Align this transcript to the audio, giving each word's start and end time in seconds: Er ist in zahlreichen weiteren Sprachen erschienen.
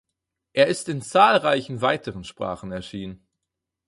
Er 0.53 0.65
ist 0.65 0.89
in 0.89 1.03
zahlreichen 1.03 1.81
weiteren 1.81 2.23
Sprachen 2.23 2.71
erschienen. 2.71 3.23